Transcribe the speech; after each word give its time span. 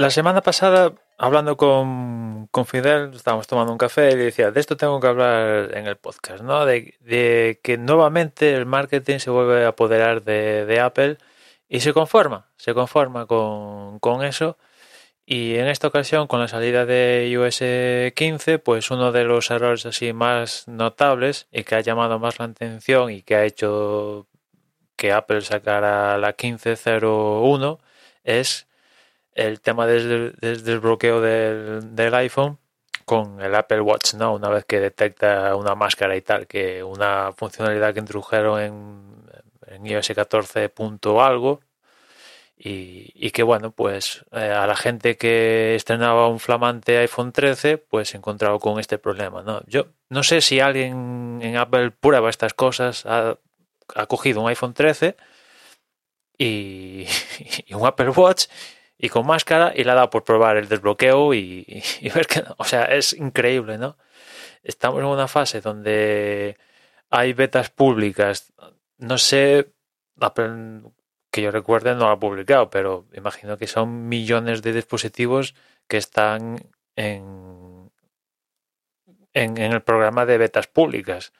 La 0.00 0.08
semana 0.08 0.40
pasada, 0.40 0.94
hablando 1.18 1.58
con, 1.58 2.46
con 2.50 2.64
Fidel, 2.64 3.12
estábamos 3.14 3.46
tomando 3.46 3.70
un 3.70 3.76
café 3.76 4.10
y 4.12 4.16
le 4.16 4.24
decía, 4.24 4.50
de 4.50 4.58
esto 4.58 4.78
tengo 4.78 4.98
que 4.98 5.06
hablar 5.06 5.76
en 5.76 5.86
el 5.86 5.96
podcast, 5.98 6.42
¿no? 6.42 6.64
De, 6.64 6.94
de 7.00 7.60
que 7.62 7.76
nuevamente 7.76 8.54
el 8.54 8.64
marketing 8.64 9.18
se 9.18 9.28
vuelve 9.28 9.66
a 9.66 9.68
apoderar 9.68 10.22
de, 10.22 10.64
de 10.64 10.80
Apple 10.80 11.18
y 11.68 11.80
se 11.80 11.92
conforma, 11.92 12.48
se 12.56 12.72
conforma 12.72 13.26
con, 13.26 13.98
con 13.98 14.24
eso. 14.24 14.56
Y 15.26 15.56
en 15.56 15.66
esta 15.68 15.88
ocasión, 15.88 16.28
con 16.28 16.40
la 16.40 16.48
salida 16.48 16.86
de 16.86 17.28
iOS 17.30 18.14
15, 18.14 18.58
pues 18.58 18.90
uno 18.90 19.12
de 19.12 19.24
los 19.24 19.50
errores 19.50 19.84
así 19.84 20.14
más 20.14 20.66
notables 20.66 21.46
y 21.52 21.64
que 21.64 21.74
ha 21.74 21.80
llamado 21.82 22.18
más 22.18 22.38
la 22.38 22.46
atención 22.46 23.10
y 23.10 23.20
que 23.20 23.34
ha 23.36 23.44
hecho 23.44 24.28
que 24.96 25.12
Apple 25.12 25.42
sacara 25.42 26.16
la 26.16 26.38
15.01 26.38 27.80
es 28.24 28.69
el 29.34 29.60
tema 29.60 29.86
del, 29.86 30.34
del 30.40 30.64
desbloqueo 30.64 31.20
del, 31.20 31.94
del 31.94 32.14
iPhone 32.14 32.58
con 33.10 33.40
el 33.40 33.54
Apple 33.56 33.80
Watch, 33.80 34.14
¿no? 34.14 34.34
Una 34.34 34.48
vez 34.50 34.64
que 34.64 34.78
detecta 34.78 35.56
una 35.56 35.74
máscara 35.74 36.16
y 36.16 36.22
tal, 36.22 36.46
que 36.46 36.84
una 36.84 37.32
funcionalidad 37.32 37.92
que 37.92 37.98
introdujeron 37.98 38.60
en, 39.66 39.86
iOS 39.86 40.12
14. 40.14 40.68
punto 40.68 41.20
algo 41.20 41.60
y, 42.56 43.30
que 43.32 43.42
bueno, 43.42 43.72
pues 43.72 44.24
eh, 44.30 44.52
a 44.52 44.64
la 44.66 44.76
gente 44.76 45.16
que 45.16 45.74
estrenaba 45.74 46.28
un 46.28 46.38
flamante 46.38 46.98
iPhone 46.98 47.32
13, 47.32 47.78
pues 47.78 48.10
se 48.10 48.18
encontraba 48.18 48.60
con 48.60 48.78
este 48.78 48.98
problema, 48.98 49.42
¿no? 49.42 49.62
Yo 49.66 49.86
no 50.08 50.22
sé 50.22 50.40
si 50.40 50.60
alguien 50.60 51.40
en 51.42 51.56
Apple 51.56 51.90
prueba 51.90 52.30
estas 52.30 52.54
cosas, 52.54 53.06
ha, 53.06 53.38
ha 53.96 54.06
cogido 54.06 54.40
un 54.42 54.48
iPhone 54.48 54.72
13 54.72 55.16
y, 56.38 57.06
y 57.66 57.74
un 57.74 57.86
Apple 57.86 58.10
Watch 58.10 58.46
y 59.00 59.08
con 59.08 59.26
máscara 59.26 59.72
y 59.74 59.84
le 59.84 59.90
ha 59.92 59.94
dado 59.94 60.10
por 60.10 60.24
probar 60.24 60.58
el 60.58 60.68
desbloqueo 60.68 61.32
y, 61.32 61.82
ver 62.14 62.26
que, 62.26 62.44
o 62.58 62.64
sea, 62.64 62.84
es 62.84 63.14
increíble, 63.14 63.78
¿no? 63.78 63.96
Estamos 64.62 65.00
en 65.00 65.06
una 65.06 65.26
fase 65.26 65.62
donde 65.62 66.58
hay 67.08 67.32
betas 67.32 67.70
públicas, 67.70 68.52
no 68.98 69.16
sé, 69.16 69.72
que 71.30 71.42
yo 71.42 71.50
recuerde 71.50 71.94
no 71.94 72.00
lo 72.00 72.10
ha 72.10 72.20
publicado, 72.20 72.68
pero 72.68 73.06
imagino 73.14 73.56
que 73.56 73.66
son 73.66 74.08
millones 74.08 74.60
de 74.60 74.74
dispositivos 74.74 75.54
que 75.88 75.96
están 75.96 76.58
en, 76.94 77.90
en, 79.32 79.56
en 79.56 79.72
el 79.72 79.82
programa 79.82 80.26
de 80.26 80.36
betas 80.36 80.66
públicas. 80.66 81.32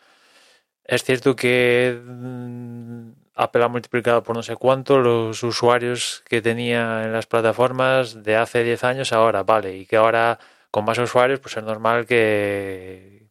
Es 0.85 1.05
cierto 1.05 1.37
que 1.37 2.01
mm, 2.03 3.11
Apple 3.41 3.65
ha 3.65 3.69
multiplicado 3.69 4.23
por 4.23 4.37
no 4.37 4.43
sé 4.43 4.57
cuánto 4.57 4.99
los 5.01 5.43
usuarios 5.43 6.23
que 6.29 6.43
tenía 6.43 7.05
en 7.05 7.13
las 7.13 7.27
plataformas 7.27 8.23
de 8.23 8.37
hace 8.37 8.63
10 8.63 8.85
años 8.85 9.13
ahora, 9.15 9.45
vale, 9.45 9.77
y 9.77 9.87
que 9.87 9.97
ahora 9.97 10.39
con 10.71 10.85
más 10.85 10.99
usuarios 10.99 11.41
pues 11.41 11.57
es 11.57 11.65
normal 11.65 12.05
que, 12.07 13.31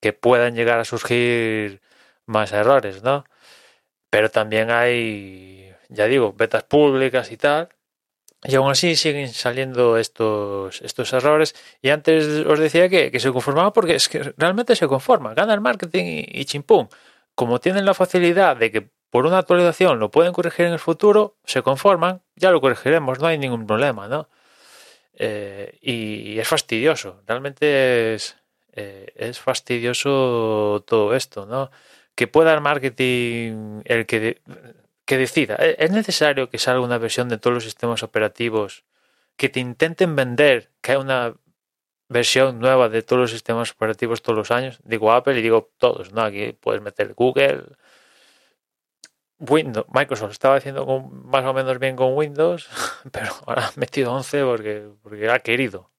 que 0.00 0.12
puedan 0.12 0.54
llegar 0.54 0.78
a 0.80 0.84
surgir 0.84 1.80
más 2.26 2.52
errores, 2.52 3.02
¿no? 3.02 3.24
Pero 4.10 4.30
también 4.30 4.70
hay, 4.70 5.74
ya 5.88 6.06
digo, 6.06 6.34
betas 6.34 6.64
públicas 6.64 7.32
y 7.32 7.38
tal, 7.38 7.70
y 8.44 8.54
aún 8.56 8.70
así 8.70 8.96
siguen 8.96 9.28
saliendo 9.32 9.96
estos, 9.98 10.82
estos 10.82 11.12
errores. 11.14 11.54
Y 11.82 11.90
antes 11.90 12.46
os 12.46 12.58
decía 12.58 12.88
que, 12.88 13.10
que 13.10 13.20
se 13.20 13.32
conformaba 13.32 13.72
porque 13.72 13.94
es 13.96 14.08
que 14.08 14.34
realmente 14.36 14.76
se 14.76 14.88
conforma, 14.88 15.34
gana 15.34 15.54
el 15.54 15.60
marketing 15.60 16.04
y, 16.04 16.40
y 16.40 16.44
chimpum. 16.44 16.88
Como 17.34 17.60
tienen 17.60 17.84
la 17.86 17.94
facilidad 17.94 18.56
de 18.56 18.70
que 18.72 18.90
por 19.10 19.26
una 19.26 19.38
actualización 19.38 19.98
lo 19.98 20.10
pueden 20.10 20.32
corregir 20.32 20.66
en 20.66 20.72
el 20.72 20.78
futuro, 20.78 21.36
se 21.44 21.62
conforman, 21.62 22.22
ya 22.36 22.50
lo 22.50 22.60
corregiremos, 22.60 23.18
no 23.20 23.26
hay 23.26 23.38
ningún 23.38 23.66
problema, 23.66 24.08
¿no? 24.08 24.28
Eh, 25.14 25.78
y, 25.80 26.38
es 26.38 26.46
fastidioso, 26.46 27.22
realmente 27.26 28.14
es, 28.14 28.36
eh, 28.72 29.12
es 29.16 29.40
fastidioso 29.40 30.84
todo 30.86 31.14
esto, 31.14 31.46
¿no? 31.46 31.70
Que 32.14 32.26
pueda 32.28 32.54
el 32.54 32.60
marketing 32.60 33.82
el 33.84 34.06
que, 34.06 34.40
que 35.04 35.18
decida. 35.18 35.56
¿e-, 35.58 35.76
¿Es 35.78 35.90
necesario 35.90 36.50
que 36.50 36.58
salga 36.58 36.80
una 36.80 36.98
versión 36.98 37.28
de 37.28 37.38
todos 37.38 37.54
los 37.54 37.64
sistemas 37.64 38.02
operativos 38.02 38.84
que 39.36 39.48
te 39.48 39.60
intenten 39.60 40.16
vender 40.16 40.70
que 40.82 40.92
hay 40.92 40.98
una 40.98 41.34
versión 42.08 42.58
nueva 42.60 42.88
de 42.88 43.02
todos 43.02 43.20
los 43.22 43.30
sistemas 43.32 43.72
operativos 43.72 44.22
todos 44.22 44.38
los 44.38 44.50
años? 44.50 44.80
Digo 44.84 45.12
Apple 45.12 45.38
y 45.38 45.42
digo 45.42 45.70
todos, 45.78 46.12
¿no? 46.12 46.22
Aquí 46.22 46.52
puedes 46.52 46.82
meter 46.82 47.14
Google, 47.14 47.64
Windows, 49.38 49.86
Microsoft 49.92 50.32
estaba 50.32 50.56
haciendo 50.56 50.84
más 50.86 51.44
o 51.44 51.54
menos 51.54 51.78
bien 51.78 51.96
con 51.96 52.16
Windows, 52.16 52.68
pero 53.12 53.32
ahora 53.46 53.66
ha 53.66 53.72
metido 53.76 54.12
11 54.12 54.44
porque, 54.44 54.88
porque 55.02 55.30
ha 55.30 55.38
querido. 55.38 55.90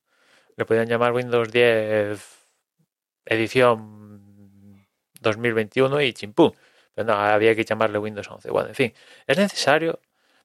Le 0.57 0.65
podían 0.65 0.87
llamar 0.87 1.13
Windows 1.13 1.51
10 1.51 2.39
edición 3.25 4.85
2021 5.21 6.01
y 6.01 6.13
chimpú. 6.13 6.53
Pero 6.93 7.07
no, 7.07 7.13
había 7.13 7.55
que 7.55 7.63
llamarle 7.63 7.99
Windows 7.99 8.29
11. 8.29 8.49
Bueno, 8.49 8.69
en 8.69 8.75
fin, 8.75 8.93
es 9.27 9.37
necesario 9.37 9.99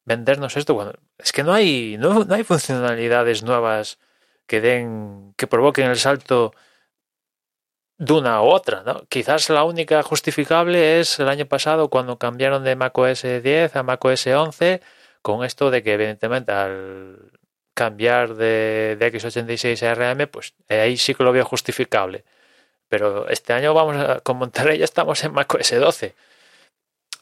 vendernos 0.05 0.57
esto 0.57 0.75
cuando 0.75 0.99
es 1.19 1.33
que 1.33 1.43
no 1.43 1.53
hay 1.53 1.97
no, 1.99 2.25
no 2.25 2.35
hay 2.35 2.45
funcionalidades 2.45 3.43
nuevas 3.43 3.99
que 4.47 4.61
den 4.61 5.33
que 5.37 5.47
provoquen 5.47 5.87
el 5.87 5.97
salto 5.97 6.53
de 7.99 8.13
una 8.13 8.43
u 8.43 8.47
otra, 8.47 8.83
¿no? 8.85 9.05
Quizás 9.09 9.49
la 9.51 9.65
única 9.65 10.03
justificable 10.03 11.01
es 11.01 11.19
el 11.21 11.29
año 11.29 11.47
pasado 11.47 11.89
cuando 11.91 12.19
cambiaron 12.19 12.65
de 12.65 12.77
macOS 12.77 13.23
10 13.23 13.77
a 13.77 13.83
macOS 13.83 14.27
11 14.27 14.81
con 15.23 15.45
esto 15.45 15.71
de 15.71 15.83
que 15.83 15.95
evidentemente 15.95 16.53
al 16.53 17.33
cambiar 17.75 18.35
de, 18.35 18.97
de 18.99 19.13
x86 19.13 19.83
a 19.83 19.93
ARM, 19.93 20.29
pues 20.29 20.55
ahí 20.69 20.97
sí 20.97 21.15
que 21.15 21.25
lo 21.25 21.33
veo 21.33 21.45
justificable. 21.45 22.25
Pero 22.89 23.29
este 23.29 23.53
año 23.53 23.75
vamos 23.75 23.97
a, 23.97 24.21
con 24.21 24.37
Monterrey 24.39 24.79
ya 24.79 24.85
estamos 24.85 25.25
en 25.25 25.33
macOS 25.33 25.71
12. 25.71 26.15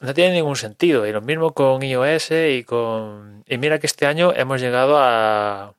No 0.00 0.14
tiene 0.14 0.34
ningún 0.34 0.56
sentido. 0.56 1.06
Y 1.06 1.12
lo 1.12 1.22
mismo 1.22 1.54
con 1.54 1.82
iOS 1.82 2.32
y 2.32 2.64
con... 2.64 3.44
Y 3.46 3.58
mira 3.58 3.78
que 3.78 3.86
este 3.86 4.06
año 4.06 4.32
hemos 4.34 4.60
llegado 4.60 4.98
a, 4.98 5.74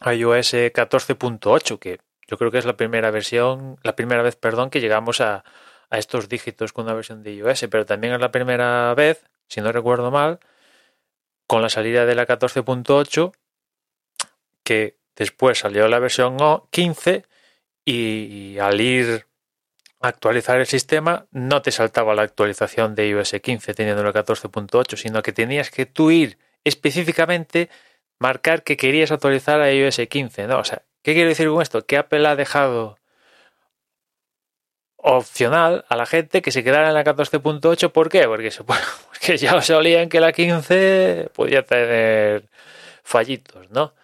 a 0.00 0.14
iOS 0.14 0.54
14.8, 0.54 1.78
que 1.78 1.98
yo 2.28 2.38
creo 2.38 2.50
que 2.50 2.58
es 2.58 2.64
la 2.64 2.76
primera 2.76 3.10
versión, 3.10 3.78
la 3.82 3.96
primera 3.96 4.22
vez, 4.22 4.36
perdón, 4.36 4.70
que 4.70 4.80
llegamos 4.80 5.20
a, 5.20 5.44
estos 5.90 6.28
dígitos 6.28 6.72
con 6.72 6.86
una 6.86 6.94
versión 6.94 7.22
de 7.22 7.32
iOS, 7.34 7.66
pero 7.70 7.86
también 7.86 8.12
es 8.12 8.20
la 8.20 8.32
primera 8.32 8.92
vez, 8.94 9.24
si 9.48 9.60
no 9.60 9.70
recuerdo 9.70 10.10
mal, 10.10 10.40
con 11.46 11.62
la 11.62 11.68
salida 11.68 12.06
de 12.06 12.16
la 12.16 12.26
14.8, 12.26 13.32
que 14.64 14.98
después 15.14 15.60
salió 15.60 15.86
la 15.86 16.00
versión 16.00 16.36
15 16.70 17.24
y 17.84 18.58
al 18.58 18.80
ir 18.80 19.26
a 20.00 20.08
actualizar 20.08 20.58
el 20.58 20.66
sistema 20.66 21.26
no 21.30 21.62
te 21.62 21.70
saltaba 21.70 22.14
la 22.14 22.22
actualización 22.22 22.94
de 22.94 23.08
iOS 23.08 23.36
15 23.42 23.74
teniendo 23.74 24.02
la 24.02 24.12
14.8, 24.12 24.96
sino 24.96 25.22
que 25.22 25.32
tenías 25.32 25.70
que 25.70 25.86
tú 25.86 26.10
ir 26.10 26.38
específicamente 26.64 27.70
marcar 28.18 28.62
que 28.62 28.76
querías 28.76 29.12
actualizar 29.12 29.60
a 29.60 29.72
iOS 29.72 30.00
15, 30.08 30.46
¿no? 30.46 30.58
O 30.58 30.64
sea, 30.64 30.82
¿Qué 31.06 31.14
quiero 31.14 31.28
decir 31.28 31.48
con 31.48 31.62
esto? 31.62 31.86
Que 31.86 31.98
Apple 31.98 32.26
ha 32.26 32.34
dejado 32.34 32.98
opcional 34.96 35.84
a 35.88 35.94
la 35.94 36.04
gente 36.04 36.42
que 36.42 36.50
se 36.50 36.64
quedara 36.64 36.88
en 36.88 36.94
la 36.94 37.04
14.8. 37.04 37.92
¿Por 37.92 38.08
qué? 38.08 38.26
Porque, 38.26 38.50
se, 38.50 38.64
porque 38.64 39.36
ya 39.38 39.54
os 39.54 39.70
olían 39.70 40.08
que 40.08 40.18
la 40.18 40.32
15 40.32 41.30
podía 41.32 41.62
tener 41.62 42.48
fallitos, 43.04 43.70
¿no? 43.70 43.94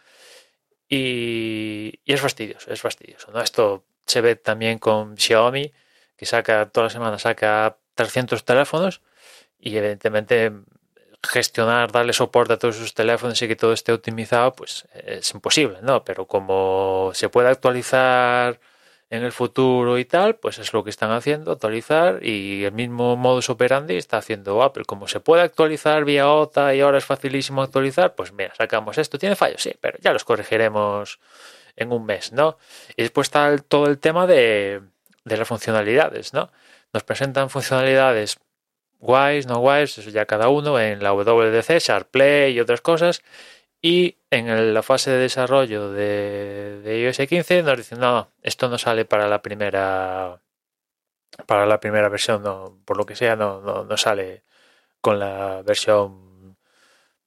Y, 0.88 1.98
y, 2.04 2.12
es 2.12 2.20
fastidioso, 2.20 2.72
es 2.72 2.80
fastidioso, 2.80 3.32
¿no? 3.32 3.40
Esto 3.40 3.84
se 4.06 4.20
ve 4.20 4.36
también 4.36 4.78
con 4.78 5.16
Xiaomi, 5.16 5.72
que 6.16 6.24
saca 6.24 6.66
toda 6.66 6.86
la 6.86 6.90
semana 6.90 7.18
saca 7.18 7.78
300 7.96 8.44
teléfonos 8.44 9.02
y 9.58 9.76
evidentemente 9.76 10.52
gestionar, 11.22 11.92
darle 11.92 12.12
soporte 12.12 12.54
a 12.54 12.58
todos 12.58 12.76
sus 12.76 12.94
teléfonos 12.94 13.40
y 13.42 13.48
que 13.48 13.56
todo 13.56 13.72
esté 13.72 13.92
optimizado, 13.92 14.52
pues 14.54 14.86
es 14.94 15.32
imposible, 15.34 15.78
¿no? 15.82 16.04
Pero 16.04 16.26
como 16.26 17.10
se 17.14 17.28
puede 17.28 17.48
actualizar 17.48 18.60
en 19.12 19.24
el 19.24 19.32
futuro 19.32 19.98
y 19.98 20.06
tal, 20.06 20.36
pues 20.36 20.58
es 20.58 20.72
lo 20.72 20.82
que 20.82 20.90
están 20.90 21.10
haciendo, 21.12 21.52
actualizar 21.52 22.24
y 22.24 22.64
el 22.64 22.72
mismo 22.72 23.14
modus 23.16 23.50
operandi 23.50 23.96
está 23.96 24.16
haciendo 24.16 24.62
Apple. 24.62 24.84
Como 24.86 25.06
se 25.06 25.20
puede 25.20 25.42
actualizar 25.42 26.04
vía 26.04 26.28
OTA 26.30 26.74
y 26.74 26.80
ahora 26.80 26.98
es 26.98 27.04
facilísimo 27.04 27.62
actualizar, 27.62 28.14
pues 28.14 28.32
mira, 28.32 28.54
sacamos 28.56 28.96
esto, 28.98 29.18
tiene 29.18 29.36
fallos, 29.36 29.62
sí, 29.62 29.74
pero 29.80 29.98
ya 30.00 30.12
los 30.14 30.24
corregiremos 30.24 31.20
en 31.76 31.92
un 31.92 32.06
mes, 32.06 32.32
¿no? 32.32 32.58
Y 32.96 33.02
después 33.02 33.26
está 33.26 33.56
todo 33.58 33.86
el 33.86 33.98
tema 33.98 34.26
de, 34.26 34.80
de 35.24 35.36
las 35.36 35.46
funcionalidades, 35.46 36.32
¿no? 36.32 36.50
Nos 36.94 37.04
presentan 37.04 37.50
funcionalidades 37.50 38.38
guays, 39.02 39.46
no 39.46 39.58
guays, 39.58 39.98
eso 39.98 40.10
ya 40.10 40.24
cada 40.26 40.48
uno 40.48 40.80
en 40.80 41.02
la 41.02 41.12
WDC, 41.12 41.78
SharePlay 41.80 42.52
y 42.52 42.60
otras 42.60 42.80
cosas. 42.80 43.22
Y 43.82 44.16
en 44.30 44.74
la 44.74 44.82
fase 44.82 45.10
de 45.10 45.18
desarrollo 45.18 45.90
de, 45.90 46.80
de 46.82 47.00
iOS 47.02 47.18
15 47.28 47.62
nos 47.64 47.76
dicen, 47.76 47.98
no, 48.00 48.30
esto 48.42 48.68
no 48.68 48.78
sale 48.78 49.04
para 49.04 49.28
la 49.28 49.42
primera 49.42 50.40
para 51.46 51.66
la 51.66 51.80
primera 51.80 52.08
versión, 52.08 52.42
no, 52.42 52.78
por 52.84 52.96
lo 52.96 53.06
que 53.06 53.16
sea, 53.16 53.36
no, 53.36 53.60
no, 53.60 53.84
no 53.84 53.96
sale 53.96 54.44
con 55.00 55.18
la 55.18 55.62
versión 55.62 56.56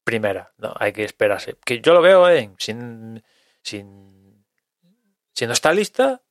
primera. 0.04 0.54
No, 0.58 0.74
hay 0.80 0.94
que 0.94 1.04
esperarse. 1.04 1.58
Que 1.66 1.82
yo 1.82 1.94
lo 1.94 2.02
veo 2.02 2.30
en 2.30 2.56
sin, 2.60 3.24
sin 3.62 4.46
si 5.34 5.48
no 5.48 5.54
está 5.54 5.74
lista, 5.74 6.22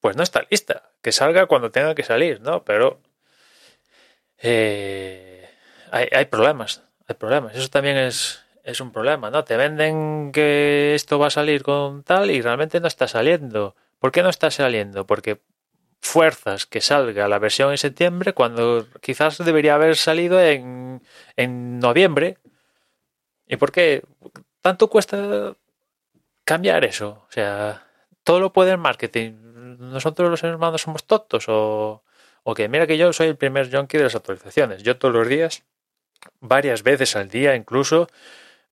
pues 0.00 0.16
no 0.16 0.22
está 0.22 0.44
lista. 0.50 0.90
Que 1.02 1.12
salga 1.12 1.46
cuando 1.46 1.70
tenga 1.70 1.94
que 1.94 2.02
salir, 2.02 2.40
¿no? 2.42 2.64
Pero 2.64 3.00
eh, 4.38 5.48
hay, 5.90 6.08
hay 6.12 6.24
problemas, 6.26 6.82
hay 7.06 7.14
problemas. 7.16 7.54
Eso 7.56 7.68
también 7.68 7.96
es, 7.96 8.44
es 8.64 8.80
un 8.80 8.92
problema, 8.92 9.30
¿no? 9.30 9.44
Te 9.44 9.56
venden 9.56 10.30
que 10.32 10.94
esto 10.94 11.18
va 11.18 11.28
a 11.28 11.30
salir 11.30 11.62
con 11.62 12.02
tal 12.02 12.30
y 12.30 12.42
realmente 12.42 12.80
no 12.80 12.86
está 12.86 13.08
saliendo. 13.08 13.74
¿Por 13.98 14.12
qué 14.12 14.22
no 14.22 14.28
está 14.28 14.50
saliendo? 14.50 15.06
Porque 15.06 15.40
fuerzas 16.00 16.66
que 16.66 16.80
salga 16.80 17.28
la 17.28 17.38
versión 17.38 17.70
en 17.70 17.78
septiembre 17.78 18.32
cuando 18.32 18.86
quizás 19.00 19.38
debería 19.38 19.74
haber 19.74 19.96
salido 19.96 20.40
en, 20.40 21.02
en 21.36 21.78
noviembre. 21.78 22.38
¿Y 23.46 23.56
por 23.56 23.72
qué 23.72 24.02
tanto 24.60 24.88
cuesta 24.88 25.54
cambiar 26.44 26.84
eso? 26.84 27.24
O 27.28 27.32
sea, 27.32 27.86
todo 28.22 28.40
lo 28.40 28.52
puede 28.52 28.72
el 28.72 28.78
marketing. 28.78 29.32
Nosotros 29.78 30.30
los 30.30 30.40
seres 30.40 30.56
humanos 30.56 30.82
somos 30.82 31.04
tontos 31.04 31.46
o, 31.48 32.02
o 32.50 32.54
que 32.54 32.66
mira 32.66 32.86
que 32.86 32.96
yo 32.96 33.12
soy 33.12 33.26
el 33.28 33.36
primer 33.36 33.70
junkie 33.70 33.98
de 33.98 34.04
las 34.04 34.14
actualizaciones. 34.14 34.82
Yo 34.82 34.96
todos 34.96 35.14
los 35.14 35.28
días, 35.28 35.64
varias 36.40 36.82
veces 36.82 37.14
al 37.14 37.28
día 37.28 37.54
incluso, 37.54 38.08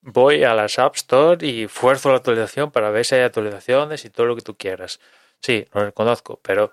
voy 0.00 0.44
a 0.44 0.54
las 0.54 0.78
App 0.78 0.96
Store 0.96 1.46
y 1.46 1.68
fuerzo 1.68 2.08
la 2.08 2.16
actualización 2.16 2.70
para 2.70 2.88
ver 2.88 3.04
si 3.04 3.16
hay 3.16 3.20
actualizaciones 3.20 4.06
y 4.06 4.08
todo 4.08 4.24
lo 4.24 4.34
que 4.34 4.40
tú 4.40 4.56
quieras. 4.56 4.98
Sí, 5.40 5.68
lo 5.74 5.84
reconozco, 5.84 6.40
pero 6.42 6.72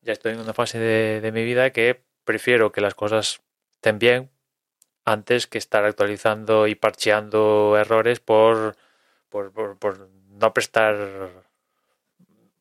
ya 0.00 0.14
estoy 0.14 0.32
en 0.32 0.40
una 0.40 0.54
fase 0.54 0.78
de, 0.78 1.20
de 1.20 1.32
mi 1.32 1.44
vida 1.44 1.70
que 1.70 2.02
prefiero 2.24 2.72
que 2.72 2.80
las 2.80 2.94
cosas 2.94 3.42
estén 3.74 3.98
bien 3.98 4.30
antes 5.04 5.48
que 5.48 5.58
estar 5.58 5.84
actualizando 5.84 6.66
y 6.66 6.74
parcheando 6.74 7.76
errores 7.76 8.20
por, 8.20 8.74
por, 9.28 9.52
por, 9.52 9.78
por 9.78 10.08
no 10.30 10.54
prestar, 10.54 11.28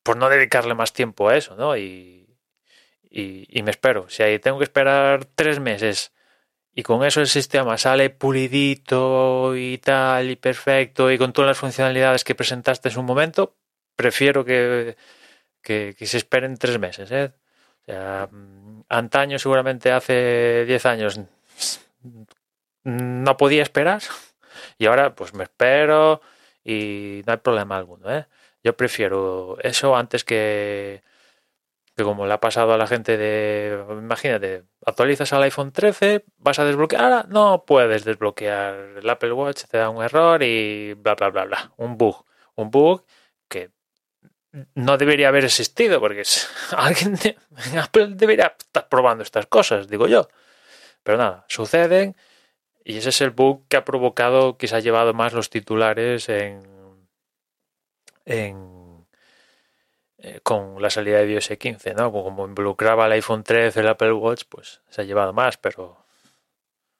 por 0.04 0.18
no 0.18 0.28
dedicarle 0.28 0.74
más 0.74 0.92
tiempo 0.92 1.30
a 1.30 1.38
eso, 1.38 1.56
¿no? 1.56 1.78
Y, 1.78 2.27
y, 3.10 3.62
me 3.64 3.72
espero. 3.72 4.10
Si 4.10 4.24
ahí 4.24 4.40
tengo 4.40 4.58
que 4.58 4.64
esperar 4.66 5.26
tres 5.26 5.60
meses 5.60 6.14
y 6.74 6.84
con 6.84 7.04
eso 7.06 7.22
el 7.22 7.28
sistema 7.28 7.78
sale 7.78 8.10
pulidito 8.10 9.56
y 9.56 9.78
tal 9.80 10.30
y 10.32 10.36
perfecto 10.36 11.12
y 11.12 11.18
con 11.18 11.34
todas 11.34 11.50
las 11.50 11.58
funcionalidades 11.58 12.24
que 12.24 12.36
presentaste 12.36 12.90
en 12.90 13.00
un 13.00 13.06
momento, 13.06 13.56
prefiero 13.96 14.46
que, 14.46 14.96
que, 15.62 15.96
se 16.00 16.18
esperen 16.18 16.58
tres 16.58 16.80
meses. 16.80 17.10
¿eh? 17.12 17.32
Antaño, 18.90 19.40
seguramente 19.40 19.92
hace 19.92 20.66
10 20.66 20.86
años, 20.86 21.20
no 22.84 23.38
podía 23.38 23.64
esperar 23.64 24.02
y 24.78 24.86
ahora 24.86 25.16
pues 25.16 25.34
me 25.34 25.44
espero 25.44 26.22
y 26.64 27.22
no 27.26 27.34
hay 27.34 27.40
problema 27.40 27.78
alguno. 27.78 28.14
¿eh? 28.16 28.28
Yo 28.64 28.76
prefiero 28.78 29.58
eso 29.62 29.96
antes 29.96 30.24
que, 30.24 31.02
que 31.98 32.04
como 32.04 32.28
le 32.28 32.34
ha 32.34 32.40
pasado 32.40 32.74
a 32.74 32.78
la 32.78 32.86
gente 32.86 33.18
de, 33.18 33.84
imagínate, 33.90 34.66
actualizas 34.86 35.34
al 35.34 35.42
iPhone 35.44 35.72
13, 35.72 36.24
vas 36.38 36.60
a 36.60 36.64
desbloquear, 36.66 37.02
ahora 37.04 37.26
no 37.28 37.66
puedes 37.66 38.06
desbloquear 38.06 38.76
el 39.02 39.10
Apple 39.10 39.34
Watch, 39.34 39.64
te 39.64 39.80
da 39.80 39.90
un 39.90 40.04
error 40.04 40.44
y 40.44 40.94
bla, 40.94 41.16
bla, 41.16 41.30
bla, 41.32 41.46
bla, 41.46 41.74
un 41.78 41.98
bug, 41.98 42.24
un 42.56 42.70
bug 42.70 43.04
que 43.50 43.72
no 44.76 44.98
debería 44.98 45.30
haber 45.30 45.46
existido 45.46 46.00
porque 46.00 46.22
es- 46.22 46.48
alguien 46.78 47.18
Apple 47.82 48.10
debería 48.12 48.56
estar 48.60 48.88
probando 48.90 49.24
estas 49.24 49.48
cosas, 49.48 49.88
digo 49.88 50.08
yo. 50.08 50.28
Pero 51.02 51.18
nada, 51.18 51.46
suceden 51.48 52.16
y 52.86 52.98
ese 52.98 53.10
es 53.10 53.22
el 53.22 53.32
bug 53.32 53.68
que 53.68 53.78
ha 53.78 53.84
provocado 53.86 54.58
que 54.58 54.68
se 54.68 54.76
ha 54.76 54.80
llevado 54.82 55.16
más 55.16 55.34
los 55.34 55.50
titulares 55.50 56.30
en, 56.30 56.62
en 58.26 58.77
eh, 60.20 60.40
con 60.44 60.82
la 60.82 60.90
salida 60.90 61.18
de 61.20 61.32
iOS 61.34 61.50
15, 61.60 61.94
¿no? 61.94 62.12
Como 62.12 62.46
involucraba 62.48 63.06
el 63.06 63.14
iPhone 63.14 63.44
13, 63.44 63.80
el 63.82 63.88
Apple 63.88 64.14
Watch, 64.14 64.44
pues 64.50 64.82
se 64.90 65.02
ha 65.02 65.06
llevado 65.06 65.34
más, 65.34 65.58
pero 65.58 66.06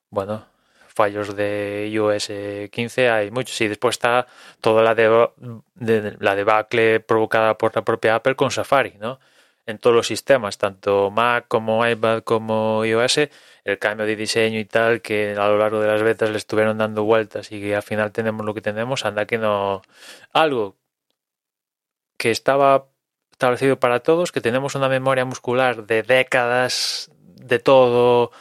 bueno, 0.10 0.46
fallos 0.88 1.36
de 1.36 1.90
iOS 1.92 2.32
15 2.72 3.10
hay 3.10 3.32
muchos. 3.32 3.60
Y 3.62 3.68
después 3.68 3.96
está 3.96 4.28
toda 4.62 4.84
la, 4.84 4.96
deba- 4.96 5.34
de, 5.76 6.16
la 6.20 6.36
debacle 6.36 7.00
provocada 7.00 7.58
por 7.58 7.76
la 7.76 7.84
propia 7.84 8.16
Apple 8.16 8.36
con 8.36 8.52
Safari, 8.52 8.96
¿no? 9.00 9.20
En 9.66 9.80
todos 9.80 9.96
los 9.96 10.08
sistemas, 10.08 10.58
tanto 10.58 11.12
Mac 11.12 11.46
como 11.50 11.86
iPad 11.88 12.24
como 12.24 12.86
iOS, 12.86 13.30
el 13.66 13.80
cambio 13.80 14.06
de 14.06 14.16
diseño 14.16 14.60
y 14.60 14.66
tal, 14.66 15.02
que 15.02 15.32
a 15.38 15.48
lo 15.50 15.58
largo 15.58 15.82
de 15.82 15.88
las 15.90 16.02
betas 16.04 16.30
le 16.30 16.38
estuvieron 16.38 16.78
dando 16.78 17.04
vueltas 17.04 17.52
y 17.52 17.60
que 17.60 17.76
al 17.76 17.84
final 17.84 18.14
tenemos 18.14 18.46
lo 18.46 18.54
que 18.54 18.62
tenemos, 18.62 19.06
anda 19.06 19.26
que 19.26 19.38
no. 19.38 19.82
Algo 20.32 20.78
que 22.18 22.32
estaba 22.32 22.88
establecido 23.38 23.80
para 23.80 24.00
todos, 24.00 24.32
que 24.32 24.42
tenemos 24.42 24.74
una 24.74 24.90
memoria 24.90 25.24
muscular 25.24 25.86
de 25.86 26.02
décadas 26.02 27.12
de 27.22 27.60
todo, 27.60 28.32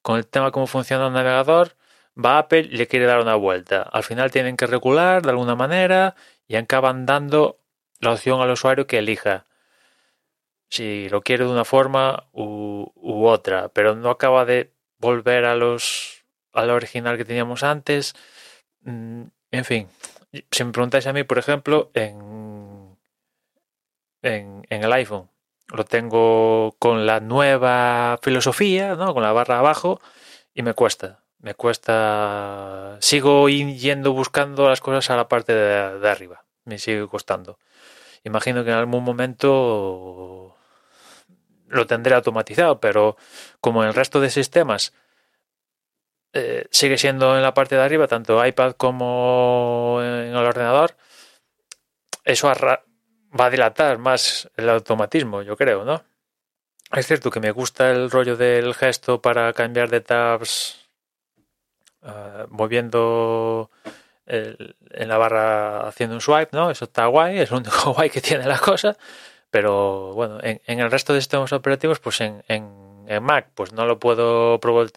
con 0.00 0.16
el 0.16 0.26
tema 0.26 0.50
cómo 0.50 0.66
funciona 0.66 1.08
el 1.08 1.12
navegador, 1.12 1.76
va 2.16 2.38
Apple 2.38 2.60
y 2.60 2.76
le 2.76 2.86
quiere 2.86 3.04
dar 3.04 3.20
una 3.20 3.34
vuelta. 3.34 3.82
Al 3.82 4.02
final 4.02 4.30
tienen 4.30 4.56
que 4.56 4.66
regular 4.66 5.22
de 5.22 5.28
alguna 5.30 5.56
manera 5.56 6.16
y 6.48 6.56
acaban 6.56 7.04
dando 7.04 7.58
la 8.00 8.12
opción 8.12 8.40
al 8.40 8.50
usuario 8.50 8.86
que 8.86 8.98
elija 8.98 9.44
si 10.70 11.08
lo 11.10 11.20
quiere 11.20 11.44
de 11.44 11.50
una 11.50 11.64
forma 11.64 12.28
u, 12.32 12.86
otra, 13.26 13.68
pero 13.68 13.94
no 13.94 14.08
acaba 14.10 14.44
de 14.46 14.72
volver 14.98 15.44
a 15.44 15.54
los 15.54 16.24
a 16.54 16.64
lo 16.64 16.74
original 16.74 17.18
que 17.18 17.26
teníamos 17.26 17.62
antes. 17.62 18.14
Mm, 18.82 19.24
En 19.50 19.64
fin, 19.64 19.88
si 20.50 20.64
me 20.64 20.72
preguntáis 20.72 21.06
a 21.06 21.12
mí, 21.12 21.24
por 21.24 21.38
ejemplo, 21.38 21.90
en, 21.94 22.35
en, 24.26 24.66
en 24.70 24.84
el 24.84 24.92
iPhone 24.92 25.28
lo 25.68 25.84
tengo 25.84 26.76
con 26.78 27.06
la 27.06 27.20
nueva 27.20 28.18
filosofía, 28.22 28.94
¿no? 28.94 29.12
con 29.14 29.22
la 29.22 29.32
barra 29.32 29.58
abajo, 29.58 30.00
y 30.54 30.62
me 30.62 30.74
cuesta. 30.74 31.20
Me 31.40 31.54
cuesta. 31.54 32.96
Sigo 33.00 33.48
yendo 33.48 34.12
buscando 34.12 34.68
las 34.68 34.80
cosas 34.80 35.10
a 35.10 35.16
la 35.16 35.28
parte 35.28 35.54
de, 35.54 35.98
de 35.98 36.08
arriba. 36.08 36.44
Me 36.64 36.78
sigue 36.78 37.06
costando. 37.08 37.58
Imagino 38.24 38.64
que 38.64 38.70
en 38.70 38.76
algún 38.76 39.04
momento 39.04 40.56
lo 41.68 41.86
tendré 41.86 42.14
automatizado, 42.14 42.80
pero 42.80 43.16
como 43.60 43.82
en 43.82 43.88
el 43.88 43.94
resto 43.94 44.20
de 44.20 44.30
sistemas 44.30 44.92
eh, 46.32 46.66
sigue 46.70 46.98
siendo 46.98 47.36
en 47.36 47.42
la 47.42 47.54
parte 47.54 47.74
de 47.74 47.82
arriba, 47.82 48.06
tanto 48.06 48.44
iPad 48.44 48.72
como 48.72 49.98
en 50.00 50.34
el 50.34 50.36
ordenador, 50.36 50.96
eso 52.24 52.48
arra- 52.48 52.84
va 53.38 53.46
a 53.46 53.50
dilatar 53.50 53.98
más 53.98 54.50
el 54.56 54.68
automatismo, 54.68 55.42
yo 55.42 55.56
creo, 55.56 55.84
¿no? 55.84 56.04
Es 56.92 57.06
cierto 57.06 57.30
que 57.30 57.40
me 57.40 57.50
gusta 57.50 57.90
el 57.90 58.10
rollo 58.10 58.36
del 58.36 58.74
gesto 58.74 59.20
para 59.20 59.52
cambiar 59.52 59.90
de 59.90 60.00
tabs 60.00 60.88
eh, 62.02 62.46
moviendo 62.50 63.70
en 64.26 65.08
la 65.08 65.18
barra 65.18 65.86
haciendo 65.86 66.16
un 66.16 66.20
swipe, 66.20 66.50
¿no? 66.52 66.70
Eso 66.70 66.84
está 66.86 67.06
guay, 67.06 67.38
es 67.38 67.50
lo 67.50 67.58
único 67.58 67.92
guay 67.94 68.10
que 68.10 68.20
tiene 68.20 68.46
la 68.46 68.58
cosa, 68.58 68.96
pero 69.50 70.12
bueno, 70.14 70.38
en, 70.42 70.60
en 70.66 70.80
el 70.80 70.90
resto 70.90 71.12
de 71.12 71.20
sistemas 71.20 71.52
operativos, 71.52 72.00
pues 72.00 72.20
en, 72.20 72.44
en, 72.48 73.04
en 73.08 73.22
Mac, 73.22 73.50
pues 73.54 73.72
no 73.72 73.86
lo 73.86 73.98
puedo 73.98 74.58
probar, 74.60 74.88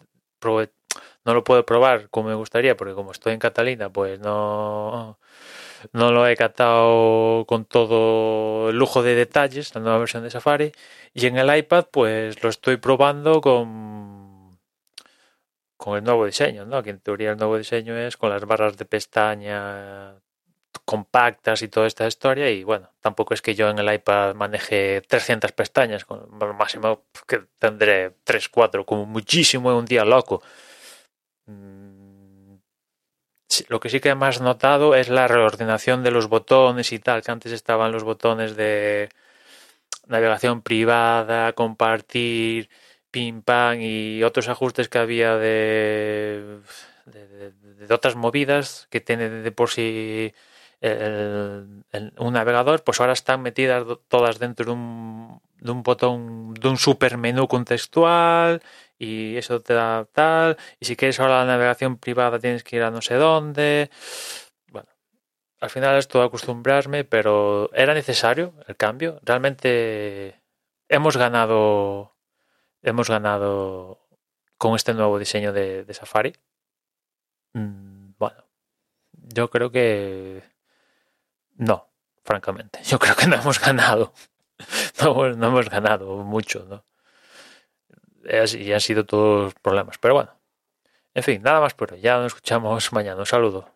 no 1.24 1.34
lo 1.34 1.44
puedo 1.44 1.64
probar 1.64 2.08
como 2.10 2.28
me 2.28 2.34
gustaría, 2.34 2.76
porque 2.76 2.94
como 2.94 3.12
estoy 3.12 3.34
en 3.34 3.38
Catalina, 3.38 3.90
pues 3.90 4.18
no 4.20 5.18
no 5.92 6.12
lo 6.12 6.26
he 6.26 6.36
catado 6.36 7.44
con 7.46 7.64
todo 7.64 8.70
el 8.70 8.76
lujo 8.76 9.02
de 9.02 9.14
detalles, 9.14 9.74
la 9.74 9.80
nueva 9.80 9.98
versión 9.98 10.22
de 10.22 10.30
Safari. 10.30 10.72
Y 11.14 11.26
en 11.26 11.38
el 11.38 11.54
iPad, 11.56 11.86
pues 11.90 12.42
lo 12.42 12.48
estoy 12.50 12.76
probando 12.76 13.40
con, 13.40 14.58
con 15.76 15.96
el 15.98 16.04
nuevo 16.04 16.26
diseño, 16.26 16.66
¿no? 16.66 16.82
Que 16.82 16.90
en 16.90 17.00
teoría 17.00 17.32
el 17.32 17.36
nuevo 17.38 17.58
diseño 17.58 17.96
es 17.96 18.16
con 18.16 18.30
las 18.30 18.44
barras 18.44 18.76
de 18.76 18.84
pestaña 18.84 20.20
compactas 20.84 21.62
y 21.62 21.68
toda 21.68 21.86
esta 21.86 22.06
historia. 22.06 22.50
Y 22.50 22.64
bueno, 22.64 22.90
tampoco 23.00 23.34
es 23.34 23.42
que 23.42 23.54
yo 23.54 23.68
en 23.70 23.78
el 23.78 23.92
iPad 23.92 24.34
maneje 24.34 25.02
300 25.06 25.52
pestañas, 25.52 26.04
con 26.04 26.28
lo 26.38 26.54
máximo 26.54 27.04
que 27.26 27.42
tendré 27.58 28.16
3, 28.24 28.48
4, 28.48 28.84
como 28.84 29.06
muchísimo 29.06 29.70
en 29.70 29.76
un 29.78 29.84
día 29.86 30.04
loco. 30.04 30.42
Lo 33.68 33.80
que 33.80 33.90
sí 33.90 34.00
que 34.00 34.14
más 34.14 34.40
notado 34.40 34.94
es 34.94 35.08
la 35.08 35.26
reordenación 35.28 36.02
de 36.02 36.10
los 36.10 36.28
botones 36.28 36.92
y 36.92 36.98
tal, 36.98 37.22
que 37.22 37.32
antes 37.32 37.52
estaban 37.52 37.92
los 37.92 38.04
botones 38.04 38.56
de 38.56 39.08
navegación 40.06 40.62
privada, 40.62 41.52
compartir, 41.52 42.68
pim 43.10 43.42
pam 43.42 43.80
y 43.80 44.22
otros 44.22 44.48
ajustes 44.48 44.88
que 44.88 44.98
había 44.98 45.36
de, 45.36 46.60
de, 47.06 47.94
otras 47.94 48.16
movidas 48.16 48.86
que 48.90 49.00
tiene 49.00 49.28
de 49.28 49.52
por 49.52 49.70
sí 49.70 50.32
un 50.82 52.32
navegador, 52.32 52.82
pues 52.84 53.00
ahora 53.00 53.12
están 53.12 53.42
metidas 53.42 53.84
todas 54.08 54.38
dentro 54.38 54.64
de 54.66 54.72
un, 54.72 55.40
de 55.60 55.70
un 55.72 55.82
botón, 55.82 56.54
de 56.54 56.68
un 56.68 56.78
super 56.78 57.18
menú 57.18 57.48
contextual 57.48 58.62
y 59.00 59.38
eso 59.38 59.60
te 59.62 59.74
da 59.74 60.06
tal. 60.12 60.58
Y 60.78 60.84
si 60.84 60.94
quieres 60.94 61.18
ahora 61.20 61.40
la 61.40 61.46
navegación 61.46 61.96
privada 61.98 62.38
tienes 62.38 62.62
que 62.62 62.76
ir 62.76 62.82
a 62.82 62.90
no 62.90 63.00
sé 63.00 63.14
dónde. 63.14 63.90
Bueno, 64.68 64.88
al 65.60 65.70
final 65.70 65.96
es 65.96 66.06
todo 66.06 66.22
acostumbrarme, 66.22 67.04
pero 67.04 67.70
era 67.72 67.94
necesario 67.94 68.54
el 68.68 68.76
cambio. 68.76 69.18
Realmente 69.22 70.42
hemos 70.88 71.16
ganado, 71.16 72.14
hemos 72.82 73.08
ganado 73.08 74.06
con 74.58 74.76
este 74.76 74.92
nuevo 74.92 75.18
diseño 75.18 75.52
de, 75.54 75.86
Safari. 75.94 76.36
Mm, 77.54 78.12
bueno, 78.18 78.44
yo 79.12 79.48
creo 79.48 79.70
que 79.70 80.42
no, 81.56 81.88
francamente. 82.22 82.82
Yo 82.84 82.98
creo 82.98 83.16
que 83.16 83.26
no 83.26 83.36
hemos 83.36 83.60
ganado. 83.60 84.12
No, 85.02 85.30
no 85.30 85.46
hemos 85.46 85.70
ganado 85.70 86.18
mucho, 86.18 86.66
¿no? 86.68 86.84
Eh, 88.24 88.44
y 88.58 88.72
han 88.72 88.80
sido 88.80 89.04
todos 89.04 89.54
problemas. 89.62 89.98
Pero 89.98 90.14
bueno. 90.14 90.30
En 91.14 91.22
fin, 91.22 91.42
nada 91.42 91.60
más 91.60 91.74
por 91.74 91.92
hoy. 91.92 92.00
Ya 92.00 92.16
nos 92.18 92.26
escuchamos 92.28 92.92
mañana. 92.92 93.20
Un 93.20 93.26
saludo. 93.26 93.66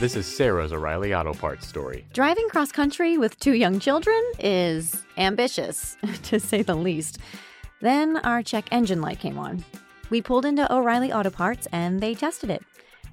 This 0.00 0.16
is 0.16 0.26
Sarah's 0.26 0.72
O'Reilly 0.72 1.14
Auto 1.14 1.32
Parts 1.32 1.64
story. 1.64 2.04
Driving 2.12 2.48
cross 2.48 2.72
country 2.72 3.18
with 3.18 3.38
two 3.38 3.52
young 3.52 3.78
children 3.78 4.20
is 4.40 5.00
ambitious, 5.16 5.96
to 6.24 6.40
say 6.40 6.62
the 6.62 6.74
least. 6.74 7.18
Then 7.80 8.16
our 8.24 8.42
check 8.42 8.64
engine 8.72 9.00
light 9.00 9.20
came 9.20 9.38
on. 9.38 9.64
We 10.10 10.20
pulled 10.20 10.44
into 10.44 10.66
O'Reilly 10.74 11.12
Auto 11.12 11.30
Parts 11.30 11.68
and 11.70 12.00
they 12.00 12.16
tested 12.16 12.50
it. 12.50 12.62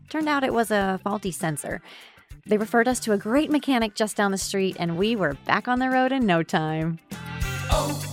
Turned 0.09 0.27
out 0.27 0.43
it 0.43 0.51
was 0.53 0.71
a 0.71 0.99
faulty 1.03 1.29
sensor. 1.31 1.81
They 2.47 2.57
referred 2.57 2.87
us 2.87 2.99
to 3.01 3.11
a 3.13 3.17
great 3.17 3.51
mechanic 3.51 3.93
just 3.93 4.17
down 4.17 4.31
the 4.31 4.37
street, 4.39 4.75
and 4.79 4.97
we 4.97 5.15
were 5.15 5.35
back 5.45 5.67
on 5.67 5.77
the 5.77 5.89
road 5.91 6.11
in 6.11 6.25
no 6.25 6.41
time. 6.41 6.97
Oh. 7.71 8.08